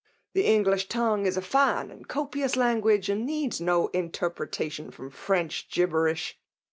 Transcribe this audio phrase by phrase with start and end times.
[0.33, 5.11] The English tongue is a fine and copious language^ and needs no in terpretation from
[5.11, 6.39] French gibberish.